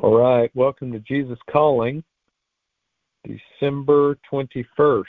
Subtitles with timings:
[0.00, 2.04] All right, welcome to Jesus Calling,
[3.26, 5.02] December 21st.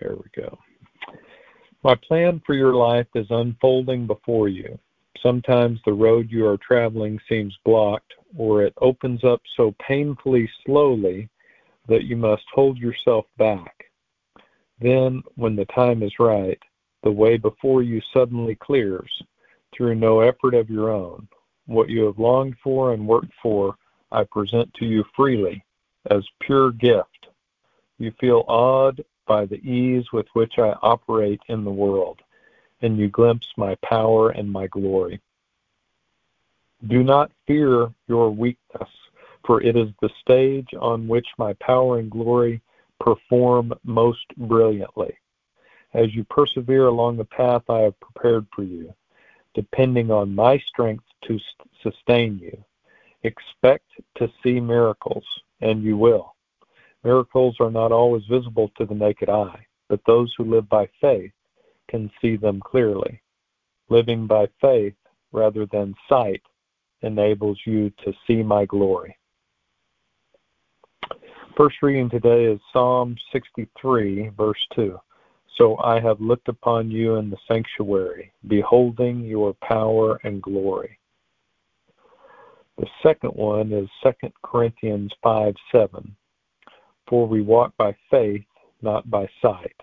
[0.00, 0.56] There we go.
[1.84, 4.78] My plan for your life is unfolding before you.
[5.22, 11.28] Sometimes the road you are traveling seems blocked, or it opens up so painfully slowly
[11.88, 13.84] that you must hold yourself back.
[14.80, 16.58] Then, when the time is right,
[17.02, 19.12] the way before you suddenly clears
[19.76, 21.28] through no effort of your own.
[21.66, 23.76] What you have longed for and worked for,
[24.10, 25.64] I present to you freely
[26.10, 27.28] as pure gift.
[27.98, 32.20] You feel awed by the ease with which I operate in the world,
[32.80, 35.20] and you glimpse my power and my glory.
[36.88, 38.88] Do not fear your weakness,
[39.46, 42.60] for it is the stage on which my power and glory
[42.98, 45.16] perform most brilliantly.
[45.94, 48.92] As you persevere along the path I have prepared for you,
[49.54, 51.38] depending on my strength to
[51.82, 52.64] sustain you,
[53.22, 53.86] expect
[54.16, 55.24] to see miracles,
[55.60, 56.34] and you will.
[57.04, 61.32] Miracles are not always visible to the naked eye, but those who live by faith
[61.88, 63.20] can see them clearly.
[63.88, 64.94] Living by faith
[65.32, 66.42] rather than sight
[67.02, 69.16] enables you to see my glory.
[71.56, 74.98] First reading today is Psalm 63, verse 2.
[75.58, 80.98] So I have looked upon you in the sanctuary, beholding your power and glory.
[82.78, 86.16] The second one is 2 Corinthians 5 7.
[87.08, 88.44] For we walk by faith,
[88.82, 89.76] not by sight.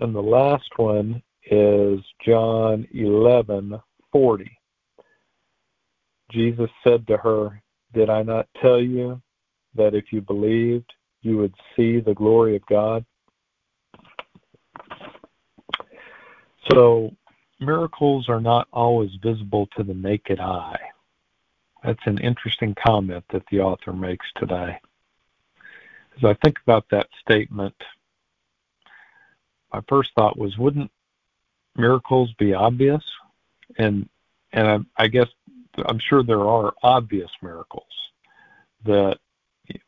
[0.00, 3.80] And the last one is John eleven
[4.12, 4.50] forty.
[6.30, 7.62] Jesus said to her,
[7.94, 9.20] Did I not tell you
[9.74, 13.04] that if you believed, you would see the glory of God?
[16.70, 17.14] So,
[17.60, 20.80] miracles are not always visible to the naked eye.
[21.82, 24.78] That's an interesting comment that the author makes today.
[26.16, 27.74] As I think about that statement,
[29.72, 30.90] my first thought was, wouldn't
[31.76, 33.04] miracles be obvious?
[33.78, 34.08] And
[34.52, 35.28] and I, I guess
[35.86, 37.84] I'm sure there are obvious miracles
[38.84, 39.18] that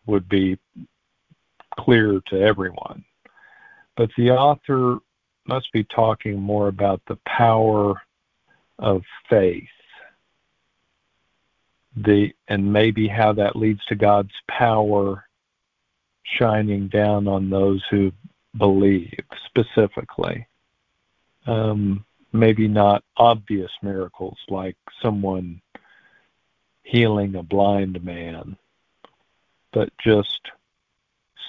[0.07, 0.59] would be
[1.79, 3.05] clear to everyone.
[3.97, 4.99] But the author
[5.49, 8.01] must be talking more about the power
[8.79, 9.65] of faith.
[11.97, 15.25] The and maybe how that leads to God's power
[16.25, 18.13] shining down on those who
[18.57, 20.47] believe specifically.
[21.47, 25.63] Um, maybe not obvious miracles like someone
[26.83, 28.57] healing a blind man,
[29.73, 30.41] but just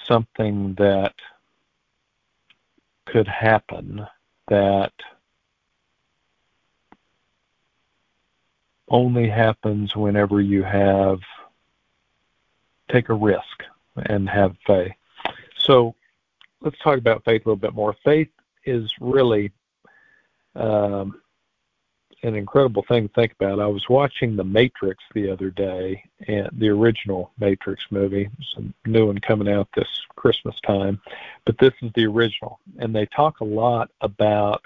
[0.04, 1.14] something that
[3.12, 4.06] could happen
[4.48, 4.92] that
[8.88, 11.20] only happens whenever you have
[12.90, 13.64] take a risk
[13.96, 14.92] and have faith.
[15.58, 15.94] So
[16.60, 17.94] let's talk about faith a little bit more.
[18.04, 18.30] Faith
[18.64, 19.52] is really
[20.54, 21.20] um,
[22.22, 23.60] an incredible thing to think about.
[23.60, 28.28] I was watching The Matrix the other day, and the original Matrix movie.
[28.54, 31.00] Some new one coming out this Christmas time,
[31.44, 34.64] but this is the original, and they talk a lot about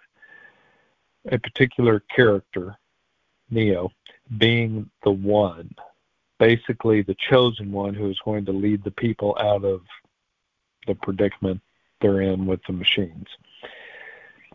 [1.31, 2.77] a particular character,
[3.51, 3.91] Neo,
[4.39, 5.75] being the one,
[6.39, 9.83] basically the chosen one who is going to lead the people out of
[10.87, 11.61] the predicament
[12.01, 13.29] they're in with the machines.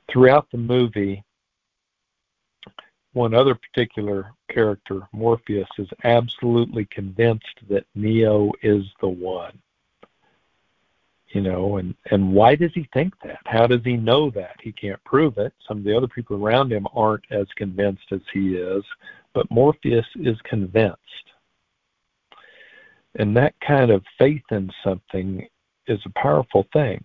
[0.10, 1.24] Throughout the movie,
[3.18, 9.58] one other particular character, Morpheus, is absolutely convinced that Neo is the one.
[11.30, 13.40] You know, and and why does he think that?
[13.46, 14.56] How does he know that?
[14.62, 15.52] He can't prove it.
[15.68, 18.84] Some of the other people around him aren't as convinced as he is,
[19.34, 21.02] but Morpheus is convinced.
[23.16, 25.46] And that kind of faith in something
[25.88, 27.04] is a powerful thing.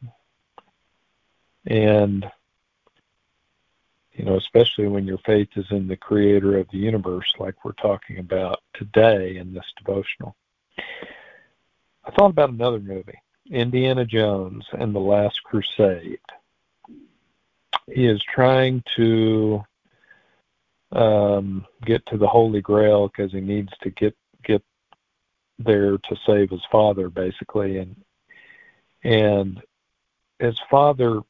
[1.67, 2.27] And
[4.15, 7.73] you know, especially when your faith is in the creator of the universe, like we're
[7.73, 10.37] talking about today in this devotional.
[12.05, 13.19] I thought about another movie,
[13.51, 16.19] Indiana Jones and the Last Crusade.
[17.91, 19.65] He is trying to
[20.93, 24.63] um, get to the Holy Grail because he needs to get get
[25.59, 27.97] there to save his father, basically, and
[29.05, 29.63] and
[30.39, 31.21] his father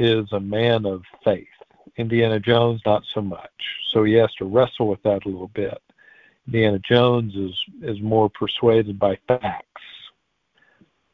[0.00, 1.46] is a man of faith.
[1.96, 3.50] Indiana Jones, not so much.
[3.90, 5.80] So he has to wrestle with that a little bit.
[6.46, 9.82] Indiana Jones is is more persuaded by facts,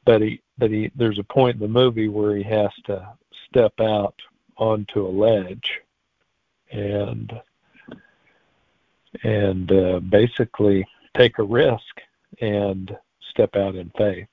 [0.04, 3.06] but he but he there's a point in the movie where he has to
[3.48, 4.14] step out
[4.56, 5.80] onto a ledge,
[6.70, 7.32] and
[9.24, 12.00] and uh, basically take a risk
[12.40, 12.96] and
[13.30, 14.28] step out in faith.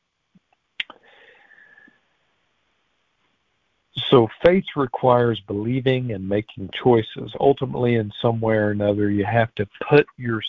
[3.95, 7.31] So faith requires believing and making choices.
[7.39, 10.41] Ultimately, in some way or another, you have to put your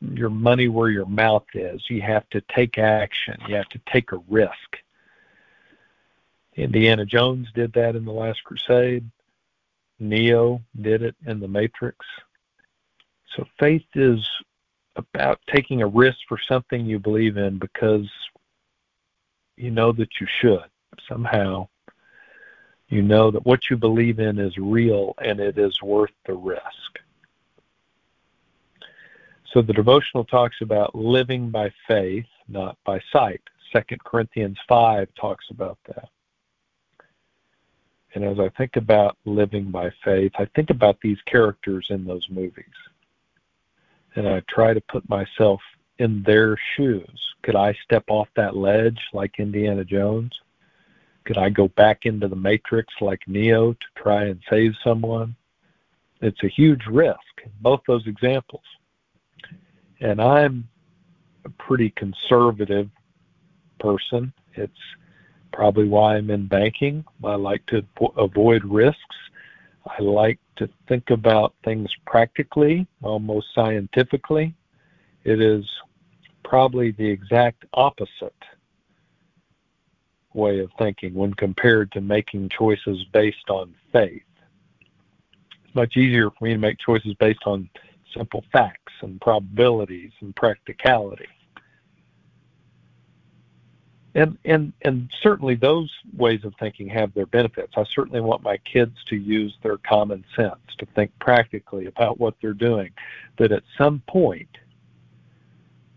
[0.00, 1.82] your money where your mouth is.
[1.88, 3.36] You have to take action.
[3.48, 4.76] You have to take a risk.
[6.54, 9.08] Indiana Jones did that in The Last Crusade.
[10.00, 12.04] Neo did it in The Matrix.
[13.36, 14.28] So faith is
[14.96, 18.08] about taking a risk for something you believe in because
[19.56, 20.64] you know that you should.
[21.08, 21.68] Somehow
[22.88, 26.62] you know that what you believe in is real and it is worth the risk.
[29.52, 33.40] So the devotional talks about living by faith, not by sight.
[33.72, 36.08] Second Corinthians 5 talks about that.
[38.14, 42.26] And as I think about living by faith, I think about these characters in those
[42.30, 42.64] movies.
[44.16, 45.60] And I try to put myself
[45.98, 47.20] in their shoes.
[47.42, 50.32] Could I step off that ledge like Indiana Jones?
[51.28, 55.36] Could I go back into the matrix like Neo to try and save someone?
[56.20, 57.20] It's a huge risk,
[57.60, 58.64] both those examples
[60.00, 60.68] and I'm
[61.44, 62.88] a pretty conservative
[63.80, 64.32] person.
[64.54, 64.72] It's
[65.52, 67.04] probably why I'm in banking.
[67.24, 67.84] I like to
[68.16, 69.16] avoid risks.
[69.86, 74.54] I like to think about things practically, almost scientifically.
[75.24, 75.64] It is
[76.44, 78.34] probably the exact opposite
[80.34, 84.22] way of thinking when compared to making choices based on faith.
[85.64, 87.68] It's much easier for me to make choices based on
[88.14, 91.26] simple facts and probabilities and practicality.
[94.14, 97.74] And, and and certainly those ways of thinking have their benefits.
[97.76, 102.34] I certainly want my kids to use their common sense to think practically about what
[102.40, 102.90] they're doing.
[103.36, 104.48] But at some point,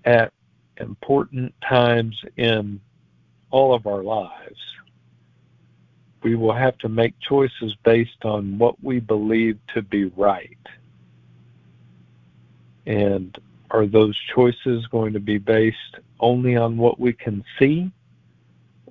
[0.05, 0.33] at
[0.77, 2.79] important times in
[3.51, 4.59] all of our lives,
[6.24, 10.57] we will have to make choices based on what we believe to be right
[12.86, 13.38] and
[13.69, 17.92] are those choices going to be based only on what we can see?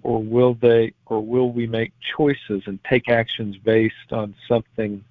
[0.03, 5.05] Or will they or will we make choices and take actions based on something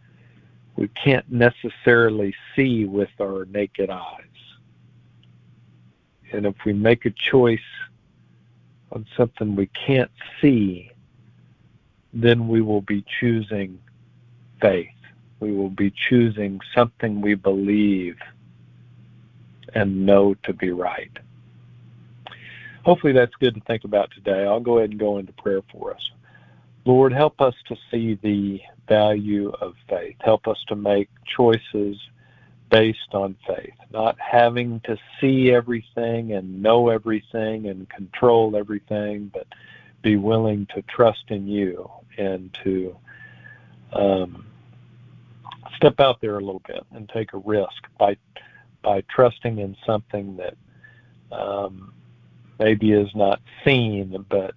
[0.76, 4.24] we can't necessarily see with our naked eyes?
[6.32, 7.60] And if we make a choice
[8.92, 10.92] on something we can't see,
[12.14, 13.80] then we will be choosing
[14.62, 14.88] faith.
[15.40, 18.18] We will be choosing something we believe
[19.76, 21.12] and know to be right.
[22.84, 24.46] Hopefully that's good to think about today.
[24.46, 26.12] I'll go ahead and go into prayer for us.
[26.86, 30.16] Lord, help us to see the value of faith.
[30.22, 31.98] Help us to make choices
[32.70, 39.48] based on faith, not having to see everything and know everything and control everything, but
[40.02, 42.96] be willing to trust in you and to
[43.94, 44.46] um,
[45.76, 48.16] step out there a little bit and take a risk by
[48.82, 50.56] by trusting in something that
[51.38, 51.94] um,
[52.60, 54.54] maybe is not seen, but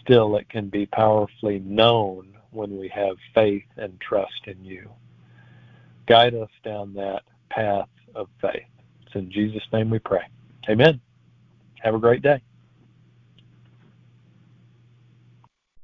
[0.00, 4.90] still it can be powerfully known when we have faith and trust in you.
[6.06, 7.22] Guide us down that
[7.54, 8.62] path of faith.
[9.06, 10.22] It's in Jesus' name we pray.
[10.68, 11.00] Amen.
[11.82, 12.42] Have a great day.